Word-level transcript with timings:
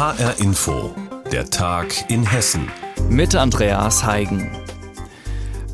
HR 0.00 0.40
Info, 0.40 0.94
der 1.30 1.50
Tag 1.50 2.10
in 2.10 2.24
Hessen. 2.24 2.66
Mit 3.10 3.36
Andreas 3.36 4.02
Heigen. 4.02 4.50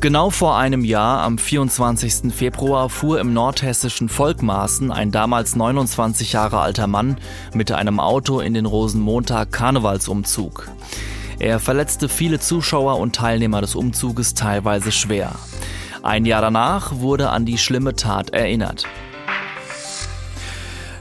Genau 0.01 0.31
vor 0.31 0.57
einem 0.57 0.83
Jahr, 0.83 1.21
am 1.21 1.37
24. 1.37 2.33
Februar, 2.33 2.89
fuhr 2.89 3.21
im 3.21 3.31
nordhessischen 3.31 4.09
Volkmaßen 4.09 4.91
ein 4.91 5.11
damals 5.11 5.55
29 5.55 6.33
Jahre 6.33 6.59
alter 6.59 6.87
Mann 6.87 7.19
mit 7.53 7.71
einem 7.71 8.01
Auto 8.01 8.41
in 8.41 8.53
den 8.53 8.65
Rosenmontag 8.65 9.53
Karnevalsumzug. 9.53 10.67
Er 11.39 11.61
verletzte 11.61 12.09
viele 12.09 12.41
Zuschauer 12.41 12.99
und 12.99 13.15
Teilnehmer 13.15 13.61
des 13.61 13.75
Umzuges 13.75 14.33
teilweise 14.33 14.91
schwer. 14.91 15.35
Ein 16.03 16.25
Jahr 16.25 16.41
danach 16.41 16.99
wurde 16.99 17.29
an 17.29 17.45
die 17.45 17.57
schlimme 17.57 17.95
Tat 17.95 18.31
erinnert. 18.31 18.83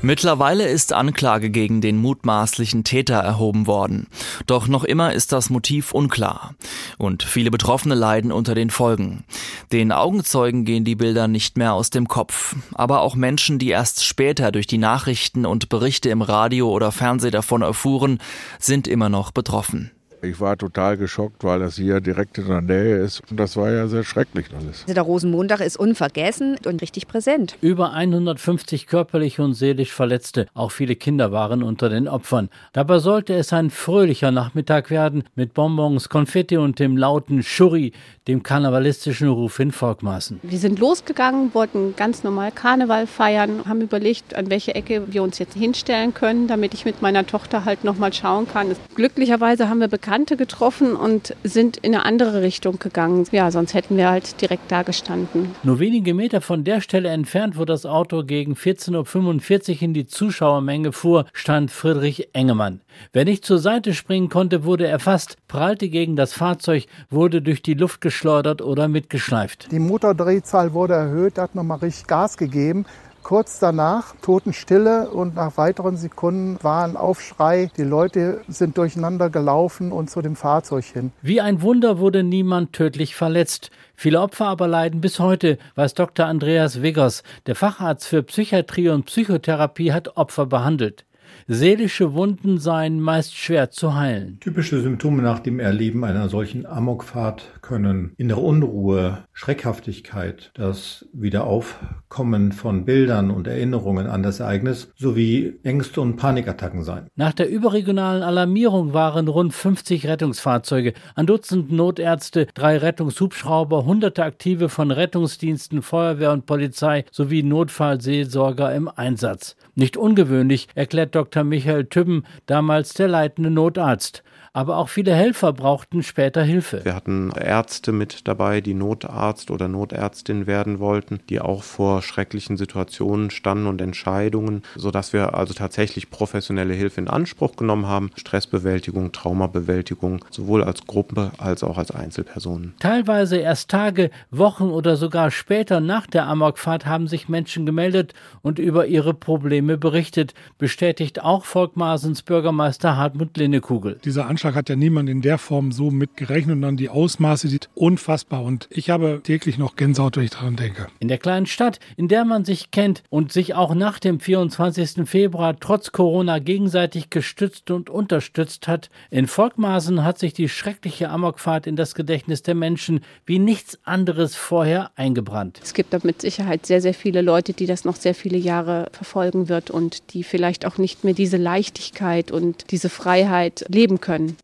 Mittlerweile 0.06 0.68
ist 0.68 0.92
Anklage 0.92 1.50
gegen 1.50 1.80
den 1.80 1.96
mutmaßlichen 1.96 2.84
Täter 2.84 3.16
erhoben 3.16 3.66
worden. 3.66 4.06
Doch 4.46 4.68
noch 4.68 4.84
immer 4.84 5.12
ist 5.12 5.32
das 5.32 5.50
Motiv 5.50 5.90
unklar. 5.90 6.54
Und 6.96 7.24
viele 7.24 7.50
Betroffene 7.50 7.96
leiden 7.96 8.30
unter 8.30 8.54
den 8.54 8.70
Folgen. 8.70 9.24
Den 9.72 9.90
Augenzeugen 9.90 10.64
gehen 10.64 10.84
die 10.84 10.94
Bilder 10.94 11.26
nicht 11.26 11.58
mehr 11.58 11.74
aus 11.74 11.90
dem 11.90 12.06
Kopf. 12.06 12.54
Aber 12.74 13.00
auch 13.00 13.16
Menschen, 13.16 13.58
die 13.58 13.70
erst 13.70 14.04
später 14.04 14.52
durch 14.52 14.68
die 14.68 14.78
Nachrichten 14.78 15.44
und 15.44 15.70
Berichte 15.70 16.08
im 16.10 16.22
Radio 16.22 16.70
oder 16.70 16.92
Fernsehen 16.92 17.32
davon 17.32 17.62
erfuhren, 17.62 18.20
sind 18.60 18.86
immer 18.86 19.08
noch 19.08 19.32
betroffen. 19.32 19.90
Ich 20.22 20.40
war 20.40 20.56
total 20.56 20.96
geschockt, 20.96 21.44
weil 21.44 21.60
das 21.60 21.76
hier 21.76 22.00
direkt 22.00 22.38
in 22.38 22.48
der 22.48 22.60
Nähe 22.62 22.96
ist. 22.96 23.22
Und 23.30 23.38
das 23.38 23.56
war 23.56 23.70
ja 23.70 23.86
sehr 23.86 24.04
schrecklich 24.04 24.46
alles. 24.58 24.84
Der 24.86 25.02
Rosenmontag 25.02 25.60
ist 25.60 25.76
unvergessen 25.76 26.56
und 26.66 26.82
richtig 26.82 27.06
präsent. 27.06 27.56
Über 27.60 27.92
150 27.92 28.86
körperlich 28.86 29.40
und 29.40 29.54
seelisch 29.54 29.92
Verletzte, 29.92 30.46
auch 30.54 30.70
viele 30.70 30.96
Kinder 30.96 31.32
waren 31.32 31.62
unter 31.62 31.88
den 31.88 32.08
Opfern. 32.08 32.48
Dabei 32.72 32.98
sollte 32.98 33.34
es 33.34 33.52
ein 33.52 33.70
fröhlicher 33.70 34.30
Nachmittag 34.30 34.90
werden 34.90 35.24
mit 35.34 35.54
Bonbons, 35.54 36.08
Konfetti 36.08 36.56
und 36.56 36.78
dem 36.78 36.96
lauten 36.96 37.42
Schurri, 37.42 37.92
dem 38.28 38.42
karnevalistischen 38.42 39.28
Ruf 39.28 39.58
in 39.60 39.70
Volkmaßen. 39.70 40.40
Wir 40.42 40.58
sind 40.58 40.78
losgegangen, 40.78 41.54
wollten 41.54 41.94
ganz 41.96 42.24
normal 42.24 42.50
Karneval 42.50 43.06
feiern, 43.06 43.62
haben 43.66 43.80
überlegt, 43.80 44.34
an 44.34 44.50
welche 44.50 44.74
Ecke 44.74 45.04
wir 45.12 45.22
uns 45.22 45.38
jetzt 45.38 45.54
hinstellen 45.54 46.12
können, 46.12 46.48
damit 46.48 46.74
ich 46.74 46.84
mit 46.84 47.02
meiner 47.02 47.26
Tochter 47.26 47.64
halt 47.64 47.84
nochmal 47.84 48.12
schauen 48.12 48.48
kann. 48.48 48.74
Glücklicherweise 48.96 49.68
haben 49.68 49.78
wir 49.80 49.88
Bekannte 49.88 50.36
getroffen 50.36 50.96
und 50.96 51.36
sind 51.44 51.76
in 51.76 51.94
eine 51.94 52.04
andere 52.04 52.42
Richtung 52.42 52.78
gegangen. 52.78 53.26
Ja, 53.30 53.50
sonst 53.50 53.74
hätten 53.74 53.96
wir 53.96 54.10
halt 54.10 54.40
direkt 54.40 54.72
da 54.72 54.82
gestanden. 54.82 55.54
Nur 55.62 55.78
wenige 55.78 56.12
Meter 56.14 56.40
von 56.40 56.64
der 56.64 56.80
Stelle 56.80 57.10
entfernt, 57.10 57.56
wo 57.56 57.64
das 57.64 57.86
Auto 57.86 58.24
gegen 58.24 58.54
14.45 58.54 59.76
Uhr 59.76 59.82
in 59.82 59.94
die 59.94 60.06
Zuschauermenge 60.06 60.92
fuhr, 60.92 61.26
stand 61.32 61.70
Friedrich 61.70 62.30
Engemann. 62.32 62.80
Wer 63.12 63.24
nicht 63.24 63.44
zur 63.44 63.58
Seite 63.58 63.94
springen 63.94 64.28
konnte, 64.28 64.64
wurde 64.64 64.86
erfasst, 64.86 65.36
prallte 65.48 65.88
gegen 65.88 66.16
das 66.16 66.32
Fahrzeug, 66.32 66.86
wurde 67.10 67.42
durch 67.42 67.62
die 67.62 67.74
Luft 67.74 68.00
geschleudert 68.16 68.62
oder 68.62 68.88
mitgeschleift. 68.88 69.70
Die 69.70 69.78
Motordrehzahl 69.78 70.72
wurde 70.72 70.94
erhöht, 70.94 71.36
hat 71.36 71.54
nochmal 71.54 71.78
richtig 71.78 72.06
Gas 72.06 72.38
gegeben. 72.38 72.86
Kurz 73.22 73.58
danach 73.58 74.14
Totenstille 74.22 75.10
und 75.10 75.34
nach 75.34 75.58
weiteren 75.58 75.98
Sekunden 75.98 76.56
war 76.62 76.84
ein 76.84 76.96
Aufschrei. 76.96 77.70
Die 77.76 77.82
Leute 77.82 78.40
sind 78.48 78.78
durcheinander 78.78 79.28
gelaufen 79.28 79.92
und 79.92 80.08
zu 80.08 80.22
dem 80.22 80.34
Fahrzeug 80.34 80.84
hin. 80.84 81.12
Wie 81.20 81.42
ein 81.42 81.60
Wunder 81.60 81.98
wurde 81.98 82.22
niemand 82.22 82.72
tödlich 82.72 83.16
verletzt. 83.16 83.70
Viele 83.96 84.20
Opfer 84.20 84.46
aber 84.46 84.66
leiden 84.66 85.02
bis 85.02 85.18
heute, 85.18 85.58
weiß 85.74 85.92
Dr. 85.92 86.24
Andreas 86.24 86.80
Wiggers. 86.80 87.22
Der 87.46 87.54
Facharzt 87.54 88.06
für 88.06 88.22
Psychiatrie 88.22 88.88
und 88.88 89.04
Psychotherapie 89.06 89.92
hat 89.92 90.16
Opfer 90.16 90.46
behandelt. 90.46 91.04
Seelische 91.48 92.12
Wunden 92.12 92.58
seien 92.58 93.00
meist 93.00 93.36
schwer 93.36 93.70
zu 93.70 93.94
heilen. 93.94 94.40
Typische 94.40 94.80
Symptome 94.80 95.22
nach 95.22 95.38
dem 95.38 95.60
Erleben 95.60 96.02
einer 96.02 96.28
solchen 96.28 96.66
Amokfahrt 96.66 97.60
können 97.62 98.10
innere 98.16 98.40
Unruhe, 98.40 99.18
Schreckhaftigkeit, 99.32 100.50
das 100.54 101.06
Wiederaufkommen 101.12 102.50
von 102.50 102.84
Bildern 102.84 103.30
und 103.30 103.46
Erinnerungen 103.46 104.08
an 104.08 104.24
das 104.24 104.40
Ereignis 104.40 104.92
sowie 104.96 105.60
Ängste 105.62 106.00
und 106.00 106.16
Panikattacken 106.16 106.82
sein. 106.82 107.06
Nach 107.14 107.32
der 107.32 107.48
überregionalen 107.48 108.24
Alarmierung 108.24 108.92
waren 108.92 109.28
rund 109.28 109.54
50 109.54 110.08
Rettungsfahrzeuge, 110.08 110.94
ein 111.14 111.26
Dutzend 111.26 111.70
Notärzte, 111.70 112.48
drei 112.54 112.78
Rettungshubschrauber, 112.78 113.84
hunderte 113.84 114.24
Aktive 114.24 114.68
von 114.68 114.90
Rettungsdiensten, 114.90 115.82
Feuerwehr 115.82 116.32
und 116.32 116.44
Polizei 116.46 117.04
sowie 117.12 117.44
Notfallseelsorger 117.44 118.74
im 118.74 118.88
Einsatz. 118.88 119.54
Nicht 119.76 119.96
ungewöhnlich, 119.96 120.66
erklärt 120.74 121.14
Dr. 121.14 121.35
Michael 121.44 121.86
Tübben, 121.86 122.24
damals 122.46 122.94
der 122.94 123.08
leitende 123.08 123.50
Notarzt 123.50 124.22
aber 124.56 124.78
auch 124.78 124.88
viele 124.88 125.14
Helfer 125.14 125.52
brauchten 125.52 126.02
später 126.02 126.42
Hilfe. 126.42 126.82
Wir 126.82 126.94
hatten 126.94 127.30
Ärzte 127.30 127.92
mit 127.92 128.26
dabei, 128.26 128.62
die 128.62 128.72
Notarzt 128.72 129.50
oder 129.50 129.68
Notärztin 129.68 130.46
werden 130.46 130.78
wollten, 130.78 131.20
die 131.28 131.40
auch 131.40 131.62
vor 131.62 132.00
schrecklichen 132.00 132.56
Situationen 132.56 133.28
standen 133.28 133.66
und 133.66 133.82
Entscheidungen, 133.82 134.62
sodass 134.74 135.12
wir 135.12 135.34
also 135.34 135.52
tatsächlich 135.52 136.08
professionelle 136.08 136.72
Hilfe 136.72 137.02
in 137.02 137.08
Anspruch 137.08 137.56
genommen 137.56 137.86
haben. 137.86 138.10
Stressbewältigung, 138.16 139.12
Traumabewältigung, 139.12 140.24
sowohl 140.30 140.64
als 140.64 140.86
Gruppe 140.86 141.32
als 141.36 141.62
auch 141.62 141.76
als 141.76 141.90
Einzelpersonen. 141.90 142.72
Teilweise 142.78 143.36
erst 143.36 143.70
Tage, 143.70 144.10
Wochen 144.30 144.70
oder 144.70 144.96
sogar 144.96 145.30
später 145.30 145.80
nach 145.80 146.06
der 146.06 146.26
Amokfahrt 146.28 146.86
haben 146.86 147.08
sich 147.08 147.28
Menschen 147.28 147.66
gemeldet 147.66 148.14
und 148.40 148.58
über 148.58 148.86
ihre 148.86 149.12
Probleme 149.12 149.76
berichtet, 149.76 150.32
bestätigt 150.56 151.22
auch 151.22 151.44
Volkmarsens 151.44 152.22
Bürgermeister 152.22 152.96
Hartmut 152.96 153.36
Linnekugel. 153.36 154.00
Dieser 154.02 154.26
Anschlag 154.26 154.45
Anschlag 154.46 154.54
hat 154.60 154.68
ja 154.68 154.76
niemand 154.76 155.08
in 155.08 155.22
der 155.22 155.38
Form 155.38 155.72
so 155.72 155.90
mitgerechnet 155.90 156.54
und 156.54 156.62
dann 156.62 156.76
die 156.76 156.88
Ausmaße 156.88 157.48
sind 157.48 157.68
unfassbar 157.74 158.44
und 158.44 158.68
ich 158.70 158.90
habe 158.90 159.20
täglich 159.24 159.58
noch 159.58 159.74
Gänsehaut, 159.74 160.16
wenn 160.16 160.22
ich 160.22 160.30
daran 160.30 160.54
denke. 160.54 160.86
In 161.00 161.08
der 161.08 161.18
kleinen 161.18 161.46
Stadt, 161.46 161.80
in 161.96 162.06
der 162.06 162.24
man 162.24 162.44
sich 162.44 162.70
kennt 162.70 163.02
und 163.10 163.32
sich 163.32 163.54
auch 163.54 163.74
nach 163.74 163.98
dem 163.98 164.20
24. 164.20 165.08
Februar 165.08 165.58
trotz 165.58 165.90
Corona 165.90 166.38
gegenseitig 166.38 167.10
gestützt 167.10 167.72
und 167.72 167.90
unterstützt 167.90 168.68
hat, 168.68 168.88
in 169.10 169.26
Volkmaßen 169.26 170.04
hat 170.04 170.20
sich 170.20 170.32
die 170.32 170.48
schreckliche 170.48 171.10
Amokfahrt 171.10 171.66
in 171.66 171.74
das 171.74 171.96
Gedächtnis 171.96 172.42
der 172.42 172.54
Menschen 172.54 173.00
wie 173.24 173.40
nichts 173.40 173.80
anderes 173.82 174.36
vorher 174.36 174.92
eingebrannt. 174.94 175.58
Es 175.60 175.74
gibt 175.74 175.92
da 175.92 175.98
mit 176.04 176.20
Sicherheit 176.22 176.66
sehr, 176.66 176.80
sehr 176.80 176.94
viele 176.94 177.20
Leute, 177.20 177.52
die 177.52 177.66
das 177.66 177.84
noch 177.84 177.96
sehr 177.96 178.14
viele 178.14 178.38
Jahre 178.38 178.90
verfolgen 178.92 179.48
wird 179.48 179.72
und 179.72 180.14
die 180.14 180.22
vielleicht 180.22 180.66
auch 180.66 180.78
nicht 180.78 181.02
mehr 181.02 181.14
diese 181.14 181.36
Leichtigkeit 181.36 182.30
und 182.30 182.70
diese 182.70 182.90
Freiheit 182.90 183.64
leben 183.68 184.00
können. 184.00 184.35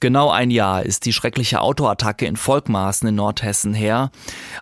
Genau 0.00 0.30
ein 0.30 0.50
Jahr 0.50 0.82
ist 0.84 1.04
die 1.04 1.12
schreckliche 1.12 1.60
Autoattacke 1.60 2.26
in 2.26 2.36
Volkmaßen 2.36 3.08
in 3.08 3.14
Nordhessen 3.14 3.74
her. 3.74 4.10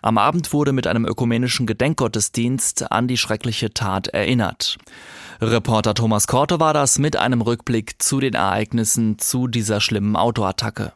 Am 0.01 0.17
Abend 0.17 0.51
wurde 0.51 0.73
mit 0.73 0.87
einem 0.87 1.05
ökumenischen 1.05 1.65
Gedenkgottesdienst 1.65 2.91
an 2.91 3.07
die 3.07 3.17
schreckliche 3.17 3.73
Tat 3.73 4.07
erinnert. 4.07 4.77
Reporter 5.41 5.93
Thomas 5.93 6.27
Korte 6.27 6.59
war 6.59 6.73
das 6.73 6.99
mit 6.99 7.15
einem 7.15 7.41
Rückblick 7.41 8.01
zu 8.01 8.19
den 8.19 8.33
Ereignissen 8.33 9.17
zu 9.19 9.47
dieser 9.47 9.79
schlimmen 9.79 10.17
Autoattacke. 10.17 10.91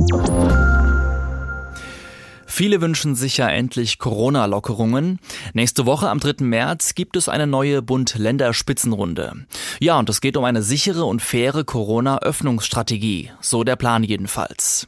Viele 2.55 2.81
wünschen 2.81 3.15
sich 3.15 3.37
ja 3.37 3.49
endlich 3.49 3.97
Corona-Lockerungen. 3.97 5.17
Nächste 5.53 5.87
Woche 5.87 6.07
am 6.07 6.19
3. 6.19 6.45
März 6.45 6.93
gibt 6.93 7.17
es 7.17 7.27
eine 7.27 7.47
neue 7.47 7.81
Bund-Länder-Spitzenrunde. 7.81 9.47
Ja, 9.79 9.97
und 9.97 10.07
es 10.07 10.21
geht 10.21 10.37
um 10.37 10.43
eine 10.43 10.61
sichere 10.61 11.03
und 11.05 11.23
faire 11.23 11.63
Corona-Öffnungsstrategie. 11.63 13.31
So 13.41 13.63
der 13.63 13.75
Plan 13.75 14.03
jedenfalls. 14.03 14.87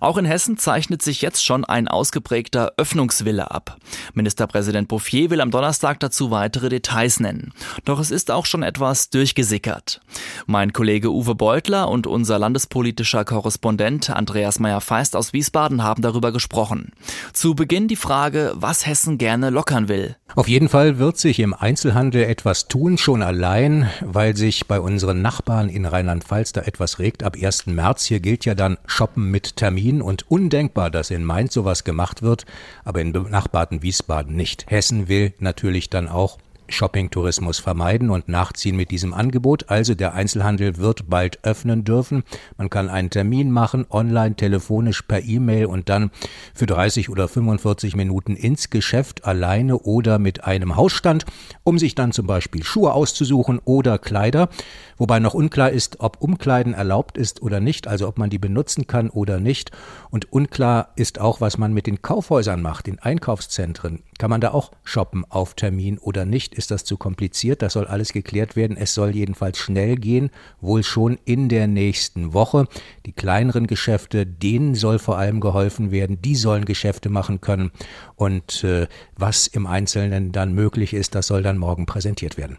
Auch 0.00 0.16
in 0.16 0.24
Hessen 0.24 0.58
zeichnet 0.58 1.02
sich 1.02 1.22
jetzt 1.22 1.44
schon 1.44 1.64
ein 1.64 1.88
ausgeprägter 1.88 2.72
Öffnungswille 2.76 3.50
ab. 3.50 3.76
Ministerpräsident 4.14 4.88
Bouffier 4.88 5.30
will 5.30 5.40
am 5.40 5.50
Donnerstag 5.50 6.00
dazu 6.00 6.30
weitere 6.30 6.68
Details 6.68 7.20
nennen. 7.20 7.52
Doch 7.84 8.00
es 8.00 8.10
ist 8.10 8.30
auch 8.30 8.46
schon 8.46 8.62
etwas 8.62 9.10
durchgesickert. 9.10 10.00
Mein 10.46 10.72
Kollege 10.72 11.12
Uwe 11.12 11.34
Beutler 11.34 11.88
und 11.88 12.06
unser 12.06 12.38
landespolitischer 12.38 13.24
Korrespondent 13.24 14.10
Andreas 14.10 14.58
Meyer-Feist 14.58 15.16
aus 15.16 15.32
Wiesbaden 15.32 15.82
haben 15.82 16.02
darüber 16.02 16.32
gesprochen. 16.32 16.92
Zu 17.32 17.54
Beginn 17.54 17.88
die 17.88 17.96
Frage, 17.96 18.52
was 18.56 18.86
Hessen 18.86 19.18
gerne 19.18 19.50
lockern 19.50 19.88
will. 19.88 20.16
Auf 20.34 20.48
jeden 20.48 20.68
Fall 20.68 20.98
wird 20.98 21.18
sich 21.18 21.40
im 21.40 21.54
Einzelhandel 21.54 22.24
etwas 22.24 22.68
tun, 22.68 22.98
schon 22.98 23.22
allein, 23.22 23.88
weil 24.00 24.36
sich 24.36 24.66
bei 24.66 24.80
unseren 24.80 25.22
Nachbarn 25.22 25.68
in 25.68 25.86
Rheinland-Pfalz 25.86 26.52
da 26.52 26.62
etwas 26.62 26.98
regt. 26.98 27.22
Ab 27.22 27.36
1. 27.40 27.66
März 27.66 28.04
hier 28.04 28.20
gilt 28.20 28.44
ja 28.44 28.54
dann 28.54 28.76
Shoppen 28.86 29.30
mit 29.30 29.56
Termin 29.56 29.77
und 30.02 30.30
undenkbar, 30.30 30.90
dass 30.90 31.10
in 31.10 31.24
Mainz 31.24 31.54
sowas 31.54 31.84
gemacht 31.84 32.22
wird, 32.22 32.44
aber 32.84 33.00
in 33.00 33.12
benachbarten 33.12 33.82
Wiesbaden 33.82 34.34
nicht. 34.36 34.66
Hessen 34.68 35.08
will 35.08 35.32
natürlich 35.38 35.90
dann 35.90 36.08
auch 36.08 36.38
Shopping-Tourismus 36.68 37.58
vermeiden 37.58 38.10
und 38.10 38.28
nachziehen 38.28 38.76
mit 38.76 38.90
diesem 38.90 39.14
Angebot. 39.14 39.68
Also 39.68 39.94
der 39.94 40.14
Einzelhandel 40.14 40.76
wird 40.76 41.08
bald 41.08 41.44
öffnen 41.44 41.84
dürfen. 41.84 42.24
Man 42.56 42.70
kann 42.70 42.88
einen 42.88 43.10
Termin 43.10 43.50
machen, 43.50 43.86
online, 43.90 44.36
telefonisch, 44.36 45.02
per 45.02 45.22
E-Mail 45.22 45.66
und 45.66 45.88
dann 45.88 46.10
für 46.54 46.66
30 46.66 47.10
oder 47.10 47.28
45 47.28 47.96
Minuten 47.96 48.36
ins 48.36 48.70
Geschäft 48.70 49.24
alleine 49.24 49.78
oder 49.78 50.18
mit 50.18 50.44
einem 50.44 50.76
Hausstand, 50.76 51.24
um 51.64 51.78
sich 51.78 51.94
dann 51.94 52.12
zum 52.12 52.26
Beispiel 52.26 52.62
Schuhe 52.62 52.92
auszusuchen 52.92 53.60
oder 53.64 53.98
Kleider. 53.98 54.48
Wobei 54.96 55.20
noch 55.20 55.34
unklar 55.34 55.70
ist, 55.70 56.00
ob 56.00 56.20
Umkleiden 56.20 56.74
erlaubt 56.74 57.18
ist 57.18 57.42
oder 57.42 57.60
nicht, 57.60 57.86
also 57.86 58.08
ob 58.08 58.18
man 58.18 58.30
die 58.30 58.38
benutzen 58.38 58.86
kann 58.86 59.10
oder 59.10 59.40
nicht. 59.40 59.70
Und 60.10 60.32
unklar 60.32 60.92
ist 60.96 61.20
auch, 61.20 61.40
was 61.40 61.58
man 61.58 61.72
mit 61.72 61.86
den 61.86 62.02
Kaufhäusern 62.02 62.62
macht, 62.62 62.86
den 62.86 62.98
Einkaufszentren. 62.98 64.02
Kann 64.18 64.30
man 64.30 64.40
da 64.40 64.50
auch 64.50 64.72
shoppen 64.82 65.24
auf 65.28 65.54
Termin 65.54 65.96
oder 65.98 66.24
nicht? 66.24 66.54
Ist 66.54 66.70
das 66.70 66.84
zu 66.84 66.96
kompliziert? 66.96 67.62
Das 67.62 67.72
soll 67.72 67.86
alles 67.86 68.12
geklärt 68.12 68.56
werden. 68.56 68.76
Es 68.76 68.92
soll 68.92 69.14
jedenfalls 69.14 69.58
schnell 69.58 69.96
gehen, 69.96 70.30
wohl 70.60 70.82
schon 70.82 71.18
in 71.24 71.48
der 71.48 71.68
nächsten 71.68 72.34
Woche. 72.34 72.66
Die 73.06 73.12
kleineren 73.12 73.68
Geschäfte, 73.68 74.26
denen 74.26 74.74
soll 74.74 74.98
vor 74.98 75.18
allem 75.18 75.40
geholfen 75.40 75.92
werden. 75.92 76.20
Die 76.20 76.34
sollen 76.34 76.64
Geschäfte 76.64 77.08
machen 77.08 77.40
können. 77.40 77.70
Und 78.16 78.64
äh, 78.64 78.88
was 79.16 79.46
im 79.46 79.66
Einzelnen 79.66 80.32
dann 80.32 80.52
möglich 80.52 80.94
ist, 80.94 81.14
das 81.14 81.28
soll 81.28 81.42
dann 81.42 81.56
morgen 81.56 81.86
präsentiert 81.86 82.36
werden. 82.36 82.58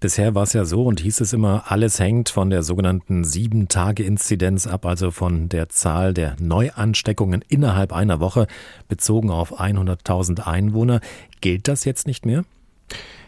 Bisher 0.00 0.34
war 0.34 0.44
es 0.44 0.54
ja 0.54 0.64
so 0.64 0.84
und 0.84 1.00
hieß 1.00 1.20
es 1.20 1.34
immer, 1.34 1.64
alles 1.66 2.00
hängt 2.00 2.30
von 2.30 2.48
der 2.48 2.62
sogenannten 2.62 3.22
Sieben-Tage-Inzidenz 3.22 4.66
ab, 4.66 4.86
also 4.86 5.10
von 5.10 5.50
der 5.50 5.68
Zahl 5.68 6.14
der 6.14 6.36
Neuansteckungen 6.40 7.44
innerhalb 7.48 7.92
einer 7.92 8.18
Woche, 8.18 8.46
bezogen 8.88 9.30
auf 9.30 9.60
100.000 9.60 10.46
Einwohner. 10.46 11.00
Gilt 11.42 11.68
das 11.68 11.84
jetzt 11.84 12.06
nicht 12.06 12.24
mehr? 12.24 12.44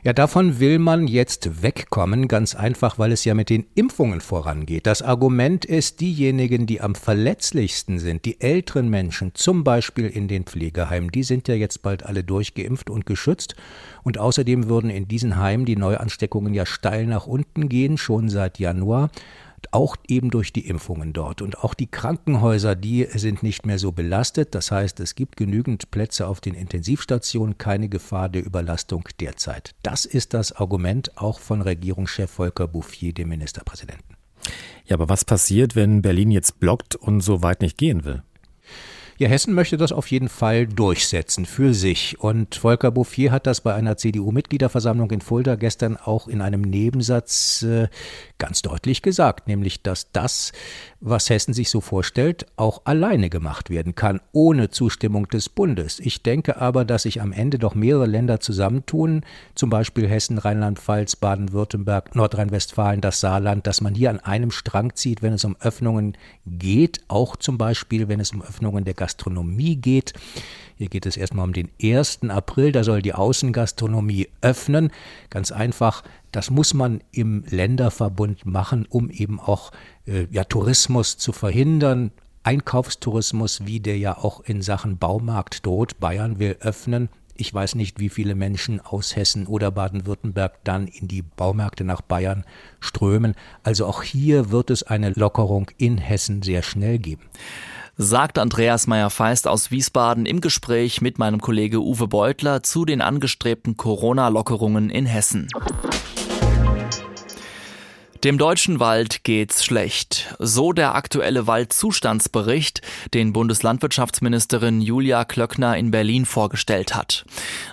Ja, 0.04 0.12
davon 0.12 0.58
will 0.58 0.80
man 0.80 1.06
jetzt 1.06 1.62
wegkommen, 1.62 2.26
ganz 2.26 2.56
einfach, 2.56 2.98
weil 2.98 3.12
es 3.12 3.24
ja 3.24 3.34
mit 3.34 3.50
den 3.50 3.66
Impfungen 3.76 4.20
vorangeht. 4.20 4.84
Das 4.84 5.00
Argument 5.00 5.64
ist, 5.64 6.00
diejenigen, 6.00 6.66
die 6.66 6.80
am 6.80 6.96
verletzlichsten 6.96 8.00
sind, 8.00 8.24
die 8.24 8.40
älteren 8.40 8.90
Menschen, 8.90 9.30
zum 9.34 9.62
Beispiel 9.62 10.08
in 10.08 10.26
den 10.26 10.42
Pflegeheimen, 10.42 11.12
die 11.12 11.22
sind 11.22 11.46
ja 11.46 11.54
jetzt 11.54 11.82
bald 11.82 12.02
alle 12.04 12.24
durchgeimpft 12.24 12.90
und 12.90 13.06
geschützt. 13.06 13.54
Und 14.02 14.18
außerdem 14.18 14.68
würden 14.68 14.90
in 14.90 15.06
diesen 15.06 15.36
Heimen 15.36 15.66
die 15.66 15.76
Neuansteckungen 15.76 16.52
ja 16.52 16.66
steil 16.66 17.06
nach 17.06 17.28
unten 17.28 17.68
gehen, 17.68 17.96
schon 17.96 18.28
seit 18.28 18.58
Januar 18.58 19.08
auch 19.70 19.96
eben 20.08 20.30
durch 20.30 20.52
die 20.52 20.66
Impfungen 20.66 21.12
dort. 21.12 21.42
Und 21.42 21.58
auch 21.58 21.74
die 21.74 21.86
Krankenhäuser, 21.86 22.74
die 22.74 23.06
sind 23.14 23.42
nicht 23.42 23.66
mehr 23.66 23.78
so 23.78 23.92
belastet. 23.92 24.54
Das 24.54 24.70
heißt, 24.70 25.00
es 25.00 25.14
gibt 25.14 25.36
genügend 25.36 25.90
Plätze 25.90 26.26
auf 26.26 26.40
den 26.40 26.54
Intensivstationen, 26.54 27.58
keine 27.58 27.88
Gefahr 27.88 28.28
der 28.28 28.44
Überlastung 28.44 29.08
derzeit. 29.20 29.74
Das 29.82 30.04
ist 30.04 30.34
das 30.34 30.52
Argument 30.52 31.16
auch 31.16 31.38
von 31.38 31.62
Regierungschef 31.62 32.30
Volker 32.30 32.68
Bouffier, 32.68 33.12
dem 33.12 33.28
Ministerpräsidenten. 33.28 34.16
Ja, 34.86 34.96
aber 34.96 35.08
was 35.08 35.24
passiert, 35.24 35.76
wenn 35.76 36.02
Berlin 36.02 36.30
jetzt 36.30 36.58
blockt 36.58 36.96
und 36.96 37.20
so 37.20 37.42
weit 37.42 37.60
nicht 37.62 37.78
gehen 37.78 38.04
will? 38.04 38.22
Ja, 39.22 39.28
Hessen 39.28 39.54
möchte 39.54 39.76
das 39.76 39.92
auf 39.92 40.10
jeden 40.10 40.28
Fall 40.28 40.66
durchsetzen 40.66 41.46
für 41.46 41.74
sich. 41.74 42.18
Und 42.18 42.56
Volker 42.56 42.90
Bouffier 42.90 43.30
hat 43.30 43.46
das 43.46 43.60
bei 43.60 43.72
einer 43.72 43.96
CDU-Mitgliederversammlung 43.96 45.12
in 45.12 45.20
Fulda 45.20 45.54
gestern 45.54 45.96
auch 45.96 46.26
in 46.26 46.42
einem 46.42 46.62
Nebensatz 46.62 47.62
äh, 47.62 47.86
ganz 48.38 48.62
deutlich 48.62 49.00
gesagt, 49.00 49.46
nämlich 49.46 49.84
dass 49.84 50.10
das, 50.10 50.50
was 51.00 51.30
Hessen 51.30 51.54
sich 51.54 51.70
so 51.70 51.80
vorstellt, 51.80 52.46
auch 52.56 52.82
alleine 52.84 53.30
gemacht 53.30 53.70
werden 53.70 53.94
kann, 53.94 54.20
ohne 54.32 54.70
Zustimmung 54.70 55.28
des 55.28 55.48
Bundes. 55.48 56.00
Ich 56.00 56.24
denke 56.24 56.60
aber, 56.60 56.84
dass 56.84 57.04
sich 57.04 57.20
am 57.20 57.30
Ende 57.30 57.60
doch 57.60 57.76
mehrere 57.76 58.06
Länder 58.06 58.40
zusammentun, 58.40 59.20
zum 59.54 59.70
Beispiel 59.70 60.08
Hessen, 60.08 60.38
Rheinland-Pfalz, 60.38 61.14
Baden-Württemberg, 61.14 62.16
Nordrhein-Westfalen, 62.16 63.00
das 63.00 63.20
Saarland, 63.20 63.68
dass 63.68 63.80
man 63.80 63.94
hier 63.94 64.10
an 64.10 64.18
einem 64.18 64.50
Strang 64.50 64.96
zieht, 64.96 65.22
wenn 65.22 65.34
es 65.34 65.44
um 65.44 65.54
Öffnungen 65.60 66.16
geht, 66.44 67.02
auch 67.06 67.36
zum 67.36 67.56
Beispiel, 67.56 68.08
wenn 68.08 68.18
es 68.18 68.32
um 68.32 68.42
Öffnungen 68.42 68.84
der 68.84 68.94
Gastronomie 68.94 69.11
geht. 69.16 70.12
Hier 70.82 70.88
geht 70.88 71.06
es 71.06 71.16
erstmal 71.16 71.44
um 71.44 71.52
den 71.52 71.70
1. 71.80 72.22
April, 72.28 72.72
da 72.72 72.82
soll 72.82 73.02
die 73.02 73.14
Außengastronomie 73.14 74.28
öffnen. 74.40 74.90
Ganz 75.30 75.52
einfach, 75.52 76.02
das 76.32 76.50
muss 76.50 76.74
man 76.74 77.02
im 77.12 77.44
Länderverbund 77.48 78.46
machen, 78.46 78.86
um 78.88 79.08
eben 79.10 79.38
auch 79.38 79.70
äh, 80.06 80.26
ja, 80.32 80.42
Tourismus 80.42 81.18
zu 81.18 81.32
verhindern. 81.32 82.10
Einkaufstourismus, 82.42 83.64
wie 83.64 83.78
der 83.78 83.96
ja 83.98 84.18
auch 84.18 84.40
in 84.40 84.62
Sachen 84.62 84.98
Baumarkt 84.98 85.64
droht. 85.64 86.00
Bayern 86.00 86.40
will 86.40 86.56
öffnen. 86.58 87.08
Ich 87.34 87.54
weiß 87.54 87.76
nicht, 87.76 88.00
wie 88.00 88.08
viele 88.08 88.34
Menschen 88.34 88.80
aus 88.80 89.16
Hessen 89.16 89.46
oder 89.46 89.70
Baden-Württemberg 89.70 90.64
dann 90.64 90.86
in 90.86 91.08
die 91.08 91.22
Baumärkte 91.22 91.84
nach 91.84 92.00
Bayern 92.02 92.44
strömen. 92.80 93.34
Also 93.62 93.86
auch 93.86 94.02
hier 94.02 94.50
wird 94.50 94.70
es 94.70 94.82
eine 94.82 95.10
Lockerung 95.10 95.70
in 95.78 95.98
Hessen 95.98 96.42
sehr 96.42 96.62
schnell 96.62 96.98
geben 96.98 97.22
sagt 98.02 98.38
Andreas 98.38 98.86
Meyer-Feist 98.86 99.46
aus 99.46 99.70
Wiesbaden 99.70 100.26
im 100.26 100.40
Gespräch 100.40 101.00
mit 101.00 101.18
meinem 101.18 101.40
Kollege 101.40 101.80
Uwe 101.80 102.08
Beutler 102.08 102.62
zu 102.62 102.84
den 102.84 103.00
angestrebten 103.00 103.76
Corona-Lockerungen 103.76 104.90
in 104.90 105.06
Hessen. 105.06 105.48
Dem 108.24 108.38
deutschen 108.38 108.78
Wald 108.78 109.24
geht's 109.24 109.64
schlecht. 109.64 110.36
So 110.38 110.72
der 110.72 110.94
aktuelle 110.94 111.48
Waldzustandsbericht, 111.48 112.80
den 113.14 113.32
Bundeslandwirtschaftsministerin 113.32 114.80
Julia 114.80 115.24
Klöckner 115.24 115.76
in 115.76 115.90
Berlin 115.90 116.24
vorgestellt 116.24 116.94
hat. 116.94 117.24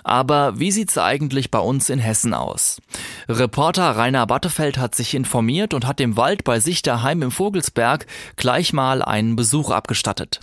Aber 0.02 0.58
wie 0.58 0.72
sieht's 0.72 0.98
eigentlich 0.98 1.52
bei 1.52 1.60
uns 1.60 1.88
in 1.88 2.00
Hessen 2.00 2.34
aus? 2.34 2.82
Reporter 3.28 3.96
Rainer 3.96 4.26
Battefeld 4.26 4.76
hat 4.76 4.96
sich 4.96 5.14
informiert 5.14 5.72
und 5.72 5.86
hat 5.86 6.00
dem 6.00 6.16
Wald 6.16 6.42
bei 6.42 6.58
sich 6.58 6.82
daheim 6.82 7.22
im 7.22 7.30
Vogelsberg 7.30 8.06
gleich 8.34 8.72
mal 8.72 9.02
einen 9.02 9.36
Besuch 9.36 9.70
abgestattet. 9.70 10.40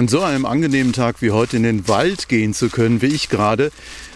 An 0.00 0.08
so 0.08 0.22
einem 0.22 0.46
angenehmen 0.46 0.94
Tag 0.94 1.16
wie 1.20 1.30
heute 1.30 1.58
in 1.58 1.62
den 1.62 1.86
Wald 1.86 2.30
gehen 2.30 2.54
zu 2.54 2.70
können, 2.70 3.02
wie 3.02 3.08
ich 3.08 3.28
gerade, 3.28 3.70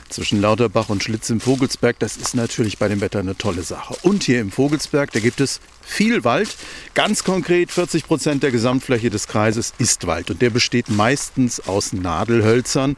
zwischen 0.08 0.40
Lauterbach 0.40 0.88
und 0.88 1.02
Schlitz 1.02 1.28
im 1.28 1.40
Vogelsberg, 1.40 1.98
das 1.98 2.16
ist 2.16 2.34
natürlich 2.34 2.78
bei 2.78 2.88
dem 2.88 3.02
Wetter 3.02 3.18
eine 3.18 3.36
tolle 3.36 3.62
Sache. 3.62 3.94
Und 4.00 4.22
hier 4.22 4.40
im 4.40 4.50
Vogelsberg, 4.50 5.12
da 5.12 5.20
gibt 5.20 5.42
es 5.42 5.60
viel 5.82 6.24
Wald. 6.24 6.56
Ganz 6.94 7.22
konkret 7.22 7.70
40 7.70 8.06
Prozent 8.06 8.42
der 8.42 8.50
Gesamtfläche 8.50 9.10
des 9.10 9.28
Kreises 9.28 9.74
ist 9.76 10.06
Wald 10.06 10.30
und 10.30 10.40
der 10.40 10.48
besteht 10.48 10.88
meistens 10.88 11.60
aus 11.60 11.92
Nadelhölzern 11.92 12.96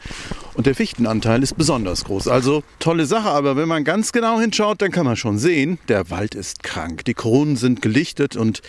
und 0.55 0.67
der 0.67 0.77
Fichtenanteil 0.77 1.43
ist 1.43 1.59
besonders 1.59 2.05
groß. 2.05 2.29
Also 2.29 2.63
tolle 2.79 3.07
Sache, 3.07 3.31
aber 3.31 3.57
wenn 3.57 3.67
man 3.67 3.83
ganz 3.83 4.13
genau 4.13 4.39
hinschaut, 4.39 4.81
dann 4.81 4.93
kann 4.93 5.07
man 5.07 5.17
schon 5.17 5.39
sehen, 5.39 5.81
der 5.89 6.09
Wald 6.11 6.37
ist 6.37 6.63
krank. 6.63 7.05
Die 7.05 7.15
Kronen 7.15 7.57
sind 7.57 7.83
gelichtet 7.83 8.37
und 8.37 8.63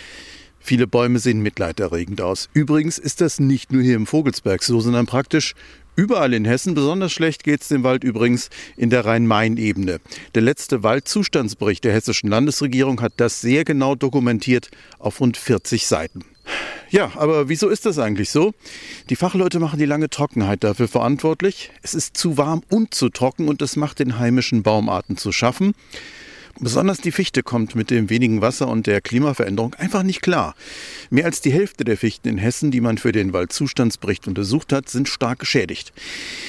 Viele 0.67 0.85
Bäume 0.85 1.19
sehen 1.19 1.39
mitleiderregend 1.39 2.19
aus. 2.19 2.49
Übrigens 2.51 2.97
ist 2.97 3.21
das 3.21 3.39
nicht 3.39 3.71
nur 3.71 3.81
hier 3.81 3.95
im 3.95 4.05
Vogelsberg 4.05 4.61
so, 4.61 4.81
sondern 4.81 5.05
praktisch 5.05 5.53
Überall 5.95 6.33
in 6.33 6.43
Hessen, 6.43 6.75
besonders 6.75 7.13
schlecht 7.13 7.45
geht 7.45 7.61
es 7.61 7.69
dem 7.69 7.83
Wald 7.83 8.03
übrigens 8.03 8.49
in 8.75 8.89
der 8.89 9.05
Rhein-Main-Ebene. 9.05 9.99
Der 10.35 10.41
letzte 10.43 10.83
Waldzustandsbericht 10.83 11.85
der 11.85 11.93
hessischen 11.93 12.29
Landesregierung 12.29 13.01
hat 13.01 13.13
das 13.15 13.39
sehr 13.41 13.63
genau 13.63 13.95
dokumentiert 13.95 14.69
auf 14.99 15.21
rund 15.21 15.37
40 15.37 15.87
Seiten. 15.87 16.25
Ja, 16.89 17.13
aber 17.15 17.47
wieso 17.47 17.69
ist 17.69 17.85
das 17.85 17.97
eigentlich 17.97 18.29
so? 18.29 18.53
Die 19.09 19.15
Fachleute 19.15 19.59
machen 19.59 19.79
die 19.79 19.85
lange 19.85 20.09
Trockenheit 20.09 20.65
dafür 20.65 20.89
verantwortlich. 20.89 21.71
Es 21.81 21.93
ist 21.93 22.17
zu 22.17 22.37
warm 22.37 22.61
und 22.69 22.93
zu 22.93 23.07
trocken 23.07 23.47
und 23.47 23.61
das 23.61 23.77
macht 23.77 23.99
den 23.99 24.19
heimischen 24.19 24.63
Baumarten 24.63 25.15
zu 25.15 25.31
schaffen. 25.31 25.73
Besonders 26.59 26.97
die 26.97 27.11
Fichte 27.11 27.43
kommt 27.43 27.75
mit 27.75 27.91
dem 27.91 28.09
wenigen 28.09 28.41
Wasser 28.41 28.67
und 28.67 28.87
der 28.87 28.99
Klimaveränderung 28.99 29.75
einfach 29.75 30.01
nicht 30.01 30.23
klar. 30.23 30.55
Mehr 31.11 31.25
als 31.25 31.39
die 31.39 31.51
Hälfte 31.51 31.83
der 31.83 31.97
Fichten 31.97 32.27
in 32.27 32.39
Hessen, 32.39 32.71
die 32.71 32.81
man 32.81 32.97
für 32.97 33.11
den 33.11 33.31
Waldzustandsbericht 33.31 34.27
untersucht 34.27 34.73
hat, 34.73 34.89
sind 34.89 35.07
stark 35.07 35.37
geschädigt. 35.37 35.93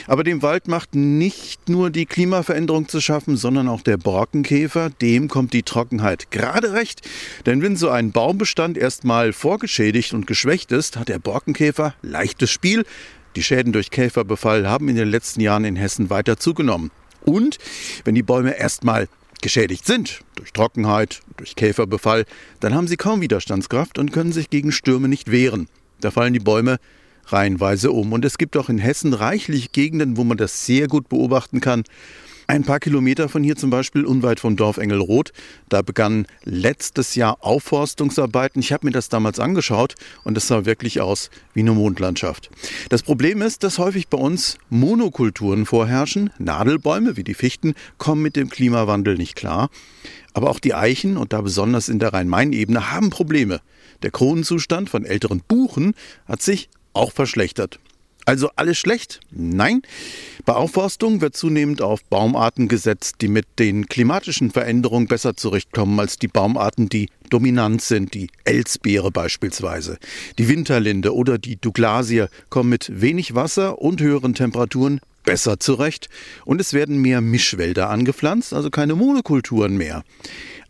Aber 0.07 0.25
dem 0.25 0.41
Wald 0.41 0.67
macht 0.67 0.95
nicht 0.95 1.69
nur 1.69 1.91
die 1.91 2.07
Klimaveränderung 2.07 2.89
zu 2.89 3.03
schaffen, 3.03 3.37
sondern 3.37 3.69
auch 3.69 3.83
der 3.83 3.99
Borkenkäfer. 3.99 4.89
Dem 4.89 5.29
kommt 5.29 5.53
die 5.53 5.63
Trockenheit 5.63 6.31
gerade 6.31 6.73
recht. 6.73 7.07
Denn 7.45 7.61
wenn 7.61 7.77
so 7.77 7.91
ein 7.91 8.11
Baumbestand 8.11 8.79
erstmal 8.79 9.35
vorgeschädigt 9.35 10.15
und 10.15 10.27
geschwächt 10.27 10.73
ist, 10.73 10.97
hat 10.97 11.11
der 11.11 11.19
Borkenkäfer 11.19 11.95
leichtes 12.01 12.51
Spiel. 12.51 12.87
Die 13.37 13.43
Schäden 13.43 13.75
durch 13.75 13.91
Käferbefall 13.91 14.67
haben 14.67 14.89
in 14.89 14.97
den 14.97 15.09
letzten 15.11 15.43
Jahren 15.43 15.67
in 15.67 15.77
Hessen 15.77 16.09
weiter 16.09 16.39
zugenommen. 16.39 16.91
Und 17.27 17.59
wenn 18.05 18.15
die 18.15 18.23
Bäume 18.23 18.59
erstmal 18.59 19.07
geschädigt 19.43 19.87
sind 19.87 20.21
durch 20.35 20.53
Trockenheit, 20.53 21.21
durch 21.37 21.57
Käferbefall, 21.57 22.25
dann 22.61 22.75
haben 22.75 22.89
sie 22.89 22.97
kaum 22.97 23.21
Widerstandskraft 23.21 23.99
und 23.99 24.13
können 24.13 24.33
sich 24.33 24.51
gegen 24.51 24.73
Stürme 24.73 25.09
nicht 25.09 25.31
wehren. 25.31 25.69
Da 26.01 26.11
fallen 26.11 26.33
die 26.33 26.39
Bäume 26.39 26.79
reihenweise 27.27 27.91
um. 27.93 28.13
Und 28.13 28.25
es 28.25 28.39
gibt 28.39 28.57
auch 28.57 28.69
in 28.69 28.79
Hessen 28.79 29.15
reichlich 29.15 29.73
Gegenden, 29.73 30.17
wo 30.17 30.25
man 30.25 30.37
das 30.37 30.67
sehr 30.67 30.87
gut 30.87 31.09
beobachten 31.09 31.61
kann. 31.61 31.85
Ein 32.51 32.65
paar 32.65 32.81
Kilometer 32.81 33.29
von 33.29 33.45
hier 33.45 33.57
zum 33.57 33.69
Beispiel, 33.69 34.07
unweit 34.07 34.41
vom 34.41 34.57
Dorf 34.57 34.79
Engelroth, 34.79 35.35
da 35.69 35.83
begannen 35.83 36.25
letztes 36.45 37.15
Jahr 37.15 37.37
Aufforstungsarbeiten. 37.45 38.63
Ich 38.63 38.73
habe 38.73 38.87
mir 38.87 38.91
das 38.91 39.11
damals 39.11 39.39
angeschaut 39.39 39.97
und 40.25 40.35
das 40.35 40.49
sah 40.49 40.65
wirklich 40.65 41.03
aus 41.03 41.29
wie 41.53 41.61
eine 41.61 41.73
Mondlandschaft. 41.73 42.49
Das 42.89 43.03
Problem 43.03 43.43
ist, 43.43 43.65
dass 43.65 43.77
häufig 43.77 44.09
bei 44.09 44.17
uns 44.17 44.57
Monokulturen 44.71 45.67
vorherrschen. 45.67 46.31
Nadelbäume 46.39 47.19
wie 47.19 47.23
die 47.23 47.35
Fichten 47.35 47.75
kommen 47.99 48.23
mit 48.23 48.35
dem 48.35 48.49
Klimawandel 48.49 49.17
nicht 49.19 49.37
klar. 49.37 49.69
Aber 50.33 50.49
auch 50.49 50.59
die 50.59 50.73
Eichen, 50.73 51.19
und 51.19 51.35
da 51.35 51.43
besonders 51.43 51.91
in 51.91 51.99
der 51.99 52.15
Rhein-Main-Ebene, 52.15 52.91
haben 52.91 53.11
Probleme. 53.11 53.61
Der 54.03 54.11
Kronenzustand 54.11 54.89
von 54.89 55.05
älteren 55.05 55.43
Buchen 55.47 55.93
hat 56.27 56.41
sich 56.41 56.71
auch 56.95 57.13
verschlechtert. 57.13 57.79
Also 58.29 58.51
alles 58.57 58.77
schlecht? 58.77 59.21
Nein. 59.31 59.81
Bei 60.45 60.53
Aufforstung 60.53 61.23
wird 61.23 61.35
zunehmend 61.35 61.81
auf 61.81 62.05
Baumarten 62.05 62.69
gesetzt, 62.69 63.23
die 63.23 63.29
mit 63.29 63.47
den 63.59 63.87
klimatischen 63.87 64.51
Veränderungen 64.51 65.07
besser 65.07 65.35
zurechtkommen 65.35 65.99
als 65.99 66.19
die 66.19 66.29
Baumarten, 66.29 66.91
die 66.91 67.09
dominant 67.31 67.81
sind, 67.81 68.13
die 68.13 68.29
Elsbeere 68.45 69.11
beispielsweise. 69.11 69.97
Die 70.37 70.47
Winterlinde 70.47 71.15
oder 71.15 71.39
die 71.39 71.57
Douglasie 71.57 72.27
kommen 72.51 72.69
mit 72.69 73.01
wenig 73.01 73.35
Wasser 73.35 73.79
und 73.79 74.03
höheren 74.03 74.35
Temperaturen 74.35 75.01
besser 75.25 75.59
zurecht 75.59 76.11
und 76.45 76.61
es 76.61 76.75
werden 76.75 76.99
mehr 76.99 77.23
Mischwälder 77.23 77.89
angepflanzt, 77.89 78.53
also 78.53 78.69
keine 78.69 78.95
Monokulturen 78.95 79.79
mehr. 79.79 80.05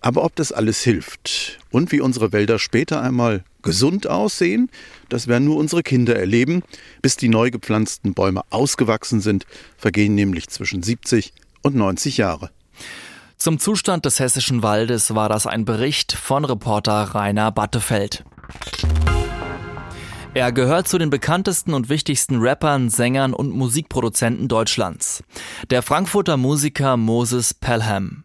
Aber 0.00 0.22
ob 0.22 0.36
das 0.36 0.52
alles 0.52 0.82
hilft 0.82 1.58
und 1.72 1.90
wie 1.90 2.00
unsere 2.00 2.30
Wälder 2.30 2.60
später 2.60 3.02
einmal 3.02 3.42
gesund 3.62 4.06
aussehen, 4.06 4.70
das 5.08 5.26
werden 5.26 5.44
nur 5.44 5.56
unsere 5.56 5.82
Kinder 5.82 6.16
erleben. 6.16 6.62
Bis 7.02 7.16
die 7.16 7.28
neu 7.28 7.50
gepflanzten 7.50 8.14
Bäume 8.14 8.42
ausgewachsen 8.50 9.20
sind, 9.20 9.46
vergehen 9.76 10.14
nämlich 10.14 10.48
zwischen 10.48 10.82
70 10.82 11.32
und 11.62 11.74
90 11.74 12.16
Jahre. 12.16 12.50
Zum 13.36 13.60
Zustand 13.60 14.04
des 14.04 14.18
hessischen 14.18 14.62
Waldes 14.62 15.14
war 15.14 15.28
das 15.28 15.46
ein 15.46 15.64
Bericht 15.64 16.12
von 16.12 16.44
Reporter 16.44 17.14
Rainer 17.14 17.52
Battefeld. 17.52 18.24
Er 20.34 20.52
gehört 20.52 20.88
zu 20.88 20.98
den 20.98 21.10
bekanntesten 21.10 21.72
und 21.72 21.88
wichtigsten 21.88 22.36
Rappern, 22.40 22.90
Sängern 22.90 23.32
und 23.32 23.50
Musikproduzenten 23.50 24.48
Deutschlands. 24.48 25.22
Der 25.70 25.82
Frankfurter 25.82 26.36
Musiker 26.36 26.96
Moses 26.96 27.54
Pelham. 27.54 28.24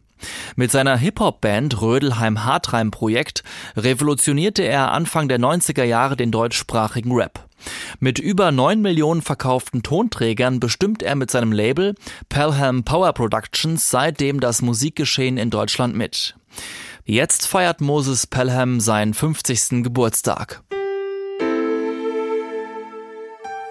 Mit 0.55 0.71
seiner 0.71 0.97
Hip-Hop-Band 0.97 1.81
Rödelheim 1.81 2.43
Hartreim 2.43 2.91
Projekt 2.91 3.43
revolutionierte 3.75 4.63
er 4.63 4.91
Anfang 4.91 5.27
der 5.27 5.39
90er 5.39 5.83
Jahre 5.83 6.15
den 6.15 6.31
deutschsprachigen 6.31 7.11
Rap. 7.11 7.47
Mit 7.99 8.19
über 8.19 8.51
9 8.51 8.81
Millionen 8.81 9.21
verkauften 9.21 9.83
Tonträgern 9.83 10.59
bestimmt 10.59 11.03
er 11.03 11.15
mit 11.15 11.31
seinem 11.31 11.51
Label 11.51 11.95
Pelham 12.29 12.83
Power 12.83 13.13
Productions 13.13 13.89
seitdem 13.89 14.39
das 14.39 14.61
Musikgeschehen 14.61 15.37
in 15.37 15.49
Deutschland 15.49 15.95
mit. 15.95 16.35
Jetzt 17.05 17.47
feiert 17.47 17.81
Moses 17.81 18.27
Pelham 18.27 18.79
seinen 18.79 19.13
50. 19.13 19.83
Geburtstag. 19.83 20.63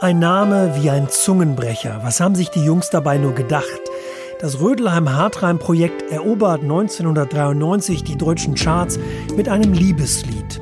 Ein 0.01 0.19
Name 0.19 0.75
wie 0.77 0.91
ein 0.91 1.09
Zungenbrecher. 1.09 2.01
Was 2.03 2.19
haben 2.19 2.35
sich 2.35 2.49
die 2.49 2.65
Jungs 2.65 2.91
dabei 2.91 3.19
nur 3.19 3.35
gedacht? 3.35 3.81
Das 4.43 4.59
Rödelheim-Hartreim-Projekt 4.59 6.11
erobert 6.11 6.63
1993 6.63 8.03
die 8.03 8.19
deutschen 8.19 8.57
Charts 8.57 8.99
mit 9.37 9.49
einem 9.49 9.73
Liebeslied. 9.73 10.61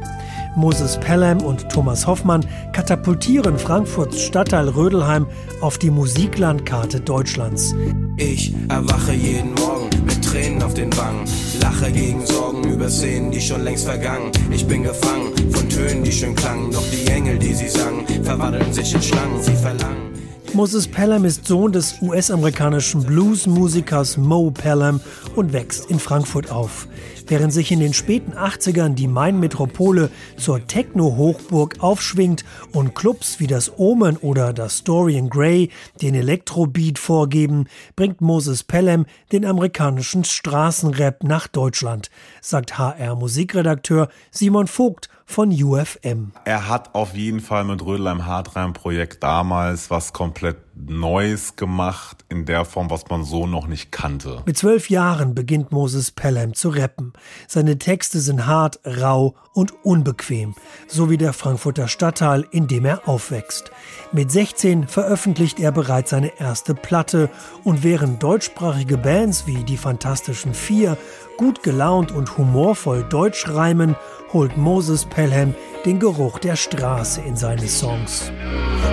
Moses 0.54 1.00
Pelham 1.00 1.40
und 1.40 1.66
Thomas 1.70 2.06
Hoffmann 2.06 2.44
katapultieren 2.74 3.58
Frankfurts 3.58 4.20
Stadtteil 4.20 4.68
Rödelheim 4.68 5.26
auf 5.62 5.78
die 5.78 5.90
Musiklandkarte 5.90 7.00
Deutschlands. 7.00 7.74
Ich 8.18 8.54
erwache 8.68 9.14
jeden 9.14 9.54
Morgen 9.54 9.88
mit 10.04 10.22
Tränen 10.22 10.62
auf 10.62 10.74
den 10.74 10.94
Wangen, 10.98 11.24
lache 11.62 11.90
gegen 11.90 12.26
Sorgen 12.26 12.70
über 12.70 12.90
Szenen, 12.90 13.30
die 13.30 13.40
schon 13.40 13.64
längst 13.64 13.86
vergangen. 13.86 14.30
Ich 14.50 14.66
bin 14.66 14.82
gefangen 14.82 15.32
von 15.52 15.66
Tönen, 15.70 16.04
die 16.04 16.12
schön 16.12 16.34
klangen, 16.34 16.70
doch 16.70 16.84
die 16.90 17.10
Engel, 17.10 17.38
die 17.38 17.54
sie 17.54 17.68
sangen, 17.70 18.04
verwandeln 18.22 18.74
sich 18.74 18.94
in 18.94 19.00
Schlangen, 19.00 19.42
sie 19.42 19.56
verlangen 19.56 20.09
Moses 20.54 20.88
Pelham 20.88 21.24
ist 21.24 21.46
Sohn 21.46 21.70
des 21.70 22.02
US-amerikanischen 22.02 23.04
Blues-Musikers 23.04 24.16
Mo 24.16 24.50
Pelham 24.50 25.00
und 25.36 25.52
wächst 25.52 25.90
in 25.90 26.00
Frankfurt 26.00 26.50
auf. 26.50 26.88
Während 27.30 27.52
sich 27.52 27.70
in 27.70 27.78
den 27.78 27.94
späten 27.94 28.32
80ern 28.32 28.94
die 28.94 29.06
Main-Metropole 29.06 30.10
zur 30.36 30.66
Techno-Hochburg 30.66 31.76
aufschwingt 31.78 32.44
und 32.72 32.96
Clubs 32.96 33.38
wie 33.38 33.46
das 33.46 33.78
Omen 33.78 34.16
oder 34.16 34.52
das 34.52 34.82
Dorian 34.82 35.30
Gray 35.30 35.70
den 36.02 36.16
Elektrobeat 36.16 36.98
vorgeben, 36.98 37.68
bringt 37.94 38.20
Moses 38.20 38.64
Pelham 38.64 39.06
den 39.30 39.44
amerikanischen 39.44 40.24
Straßenrap 40.24 41.22
nach 41.22 41.46
Deutschland, 41.46 42.10
sagt 42.40 42.78
HR-Musikredakteur 42.78 44.08
Simon 44.32 44.66
Vogt 44.66 45.08
von 45.24 45.50
UFM. 45.50 46.32
Er 46.44 46.68
hat 46.68 46.96
auf 46.96 47.14
jeden 47.14 47.38
Fall 47.38 47.62
mit 47.62 47.86
Rödelheim 47.86 48.26
Hartreim 48.26 48.72
Projekt 48.72 49.22
damals 49.22 49.88
was 49.88 50.12
komplett 50.12 50.56
Neues 50.88 51.56
gemacht 51.56 52.24
in 52.28 52.44
der 52.46 52.64
Form, 52.64 52.90
was 52.90 53.08
man 53.08 53.24
so 53.24 53.46
noch 53.46 53.66
nicht 53.66 53.92
kannte. 53.92 54.42
Mit 54.46 54.56
zwölf 54.56 54.90
Jahren 54.90 55.34
beginnt 55.34 55.72
Moses 55.72 56.10
Pelham 56.10 56.54
zu 56.54 56.70
rappen. 56.70 57.12
Seine 57.46 57.78
Texte 57.78 58.20
sind 58.20 58.46
hart, 58.46 58.80
rau 58.84 59.34
und 59.52 59.72
unbequem, 59.84 60.54
so 60.86 61.10
wie 61.10 61.16
der 61.16 61.32
Frankfurter 61.32 61.88
Stadtteil, 61.88 62.46
in 62.50 62.68
dem 62.68 62.84
er 62.84 63.08
aufwächst. 63.08 63.70
Mit 64.12 64.30
16 64.30 64.88
veröffentlicht 64.88 65.60
er 65.60 65.72
bereits 65.72 66.10
seine 66.10 66.38
erste 66.38 66.74
Platte 66.74 67.30
und 67.64 67.82
während 67.82 68.22
deutschsprachige 68.22 68.96
Bands 68.96 69.46
wie 69.46 69.64
die 69.64 69.76
Fantastischen 69.76 70.54
Vier 70.54 70.96
gut 71.36 71.62
gelaunt 71.62 72.12
und 72.12 72.36
humorvoll 72.36 73.02
Deutsch 73.08 73.48
reimen, 73.48 73.96
holt 74.32 74.56
Moses 74.56 75.04
Pelham 75.04 75.54
den 75.84 75.98
Geruch 75.98 76.38
der 76.38 76.56
Straße 76.56 77.22
in 77.22 77.36
seine 77.36 77.66
Songs. 77.66 78.30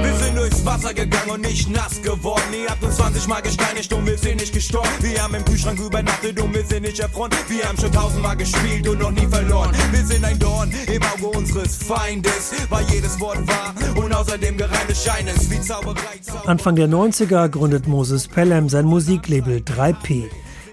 Wir 0.02 0.14
sind 0.14 0.38
durchs 0.38 0.66
Wasser 0.66 0.94
gegangen 0.94 1.30
und 1.30 1.42
nicht 1.42 1.70
nass 1.70 2.02
geworden. 2.02 2.54
Ihr 2.54 2.70
habt 2.70 2.84
uns 2.84 2.96
20 2.98 3.28
Mal 3.28 3.42
gesteinigt 3.42 3.92
und 3.94 4.06
wir 4.06 4.18
sind 4.18 4.40
nicht 4.40 4.54
gestorben. 4.54 4.90
Wir 5.02 5.22
haben 5.22 5.36
im 5.36 5.44
Kühlschrank 5.44 5.80
übernachtet 5.80 6.40
und 6.40 6.54
wir 6.54 6.64
sind 6.64 6.84
nicht 6.84 7.00
erfroren. 7.00 7.32
Wir 7.50 7.66
haben 7.66 7.78
schon 7.78 7.92
tausendmal 7.92 8.38
gespielt 8.38 8.88
und 8.88 9.00
noch 9.00 9.12
nie 9.12 9.28
verloren. 9.28 9.72
Wir 9.92 10.06
sind 10.06 10.24
ein 10.24 10.40
Dorn 10.40 10.72
im 10.88 11.02
Auge 11.04 11.38
unseres 11.38 11.76
Feindes, 11.76 12.54
weil 12.70 12.86
jedes 12.86 13.20
Wort 13.20 13.46
wahr 13.48 13.74
und 13.96 14.14
außerdem 14.14 14.58
gereimtes 14.58 15.04
Scheines 15.04 15.50
wie 15.50 15.60
Zauberei. 15.62 16.20
Zauberei. 16.22 16.48
Anfang 16.48 16.76
der 16.76 16.88
90er 16.88 17.50
gründet 17.50 17.88
Moses 17.88 18.28
Pelham 18.28 18.70
sein 18.70 18.86
Musiklabel 18.86 19.58
3P. 19.58 20.30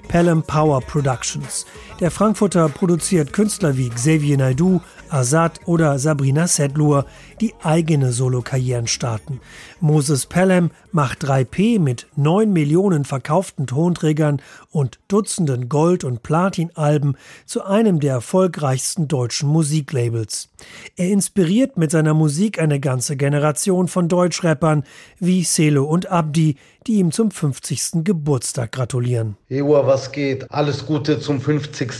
Pelham 0.08 0.42
Power 0.42 0.80
Productions. 0.80 1.66
Der 2.00 2.10
Frankfurter 2.10 2.68
produziert 2.68 3.32
Künstler 3.32 3.76
wie 3.76 3.88
Xavier 3.88 4.36
Naidoo, 4.36 4.80
Azad 5.10 5.60
oder 5.66 5.96
Sabrina 6.00 6.48
Sedlur, 6.48 7.06
die 7.40 7.54
eigene 7.62 8.10
Solokarrieren 8.10 8.88
starten. 8.88 9.40
Moses 9.80 10.26
Pelham 10.26 10.72
macht 10.90 11.24
3P 11.24 11.78
mit 11.78 12.08
9 12.16 12.52
Millionen 12.52 13.04
verkauften 13.04 13.68
Tonträgern 13.68 14.42
und 14.70 14.98
Dutzenden 15.06 15.68
Gold- 15.68 16.02
und 16.02 16.24
Platin-Alben 16.24 17.16
zu 17.46 17.64
einem 17.64 18.00
der 18.00 18.14
erfolgreichsten 18.14 19.06
deutschen 19.06 19.48
Musiklabels. 19.48 20.48
Er 20.96 21.10
inspiriert 21.10 21.76
mit 21.76 21.92
seiner 21.92 22.14
Musik 22.14 22.58
eine 22.58 22.80
ganze 22.80 23.16
Generation 23.16 23.86
von 23.86 24.08
Deutschrappern 24.08 24.82
wie 25.20 25.44
Selo 25.44 25.84
und 25.84 26.10
Abdi, 26.10 26.56
die 26.86 26.94
ihm 26.94 27.12
zum 27.12 27.30
50. 27.30 28.04
Geburtstag 28.04 28.72
gratulieren. 28.72 29.36
Ewa, 29.48 29.86
was 29.86 30.12
geht? 30.12 30.50
Alles 30.50 30.84
Gute 30.84 31.18
zum 31.18 31.40
50. 31.40 31.93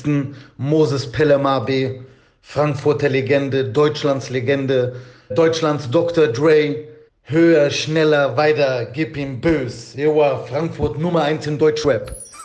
Moses 0.56 1.10
Pelham 1.10 1.46
AB. 1.46 2.00
Frankfurter 2.42 3.08
Legende, 3.08 3.64
Deutschlands 3.64 4.30
Legende, 4.30 4.96
Deutschlands 5.34 5.90
Dr. 5.90 6.28
Dre. 6.28 6.88
Höher, 7.22 7.70
schneller, 7.70 8.36
weiter, 8.36 8.84
gib 8.92 9.16
ihm 9.16 9.40
bös. 9.40 9.94
Joa, 9.96 10.44
Frankfurt 10.44 10.98
Nummer 10.98 11.22
1 11.22 11.46
im 11.46 11.58
Deutschrap. 11.58 12.14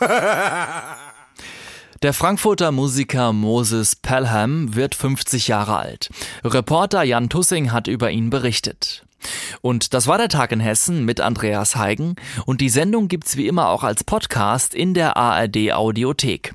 Der 2.02 2.14
Frankfurter 2.14 2.72
Musiker 2.72 3.34
Moses 3.34 3.94
Pelham 3.94 4.74
wird 4.74 4.94
50 4.94 5.48
Jahre 5.48 5.76
alt. 5.76 6.08
Reporter 6.42 7.02
Jan 7.02 7.28
Tussing 7.28 7.72
hat 7.72 7.88
über 7.88 8.10
ihn 8.10 8.30
berichtet. 8.30 9.04
Und 9.60 9.92
das 9.92 10.06
war 10.06 10.16
der 10.16 10.30
Tag 10.30 10.50
in 10.52 10.60
Hessen 10.60 11.04
mit 11.04 11.20
Andreas 11.20 11.76
Heigen 11.76 12.16
und 12.46 12.62
die 12.62 12.70
Sendung 12.70 13.08
gibt's 13.08 13.36
wie 13.36 13.46
immer 13.46 13.68
auch 13.68 13.84
als 13.84 14.02
Podcast 14.02 14.74
in 14.74 14.94
der 14.94 15.18
ARD 15.18 15.72
Audiothek. 15.72 16.54